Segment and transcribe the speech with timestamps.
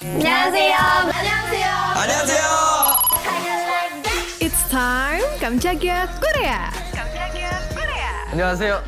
[0.00, 0.76] 안녕하세요.
[0.76, 1.66] 안녕하세요.
[1.96, 2.44] 안녕하세요.
[4.40, 6.70] It's time 깜짝이야 Korea.
[8.30, 8.82] 안녕하세요.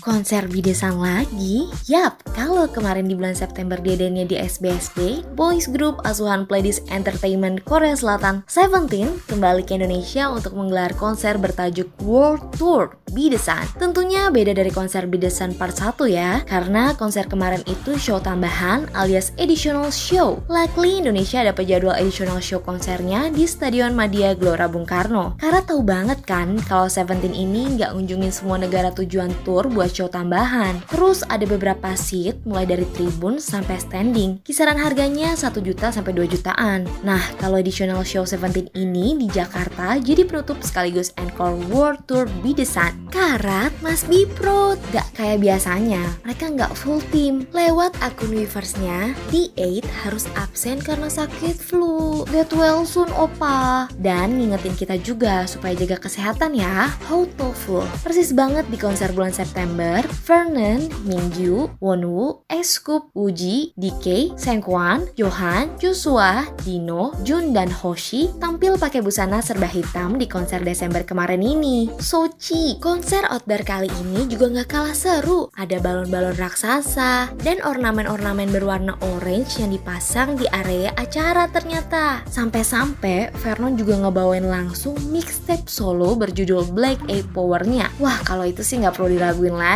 [0.00, 1.68] Konser bidesan lagi?
[1.84, 7.92] Yap, kalau kemarin di bulan September diadainnya di SBSD, boys group asuhan Pledis Entertainment Korea
[7.92, 13.68] Selatan Seventeen kembali ke Indonesia untuk menggelar konser bertajuk World Tour Bidesan.
[13.76, 19.36] Tentunya beda dari konser Bidesan part 1 ya, karena konser kemarin itu show tambahan alias
[19.36, 20.40] additional show.
[20.48, 25.36] Luckily Indonesia dapat jadwal additional show konsernya di Stadion Madia Gelora Bung Karno.
[25.36, 30.08] Karena tahu banget kan kalau Seventeen ini nggak ngunjungin semua negara tujuan tour buat show
[30.08, 30.80] tambahan.
[30.88, 34.40] Terus ada beberapa seat mulai dari tribun sampai standing.
[34.46, 36.86] Kisaran harganya 1 juta sampai 2 jutaan.
[37.02, 43.10] Nah, kalau additional show Seventeen ini di Jakarta jadi penutup sekaligus encore World Tour Bidesan.
[43.10, 45.98] Karat Mas Bipro, gak kayak biasanya.
[46.22, 47.48] Mereka nggak full team.
[47.50, 52.22] Lewat akun Weverse-nya, D8 harus absen karena sakit flu.
[52.30, 53.90] Get well soon, opa.
[53.98, 56.92] Dan ngingetin kita juga supaya jaga kesehatan ya.
[57.10, 57.82] How tofu.
[58.06, 59.79] Persis banget di konser bulan September,
[60.28, 69.00] Vernon, Mingyu, Wonwoo, Eskup, Uji, DK, Sengkwan, Johan, Joshua, Dino, Jun, dan Hoshi tampil pakai
[69.00, 71.88] busana serba hitam di konser Desember kemarin ini.
[71.96, 75.48] Sochi, konser outdoor kali ini juga nggak kalah seru.
[75.56, 82.20] Ada balon-balon raksasa dan ornamen-ornamen berwarna orange yang dipasang di area acara ternyata.
[82.28, 87.88] Sampai-sampai Vernon juga ngebawain langsung mixtape solo berjudul Black A Power-nya.
[87.96, 89.69] Wah, kalau itu sih nggak perlu diraguin lagi.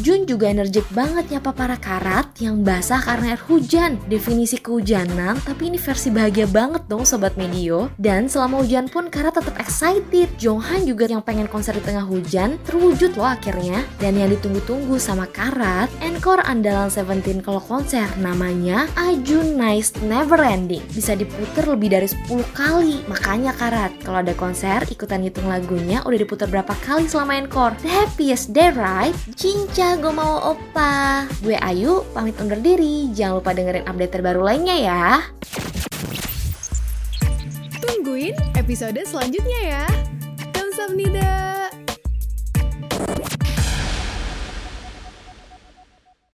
[0.00, 4.00] Jun juga energik banget nyapa para karat yang basah karena air hujan.
[4.08, 7.92] Definisi kehujanan, tapi ini versi bahagia banget dong Sobat Medio.
[7.98, 10.30] Dan selama hujan pun karat tetap excited.
[10.38, 13.84] Jonghan juga yang pengen konser di tengah hujan terwujud loh akhirnya.
[13.98, 20.80] Dan yang ditunggu-tunggu sama karat, encore andalan Seventeen kalau konser namanya Ajun Nice Never Ending.
[20.94, 23.02] Bisa diputer lebih dari 10 kali.
[23.10, 27.74] Makanya karat, kalau ada konser ikutan hitung lagunya udah diputar berapa kali selama encore.
[27.82, 29.17] The happiest day right?
[29.38, 31.28] Cinca mau opa.
[31.44, 33.12] Gue Ayu, pamit undur diri.
[33.14, 35.04] Jangan lupa dengerin update terbaru lainnya ya.
[37.78, 39.84] Tungguin episode selanjutnya ya.
[40.50, 41.67] Kamsahamnida.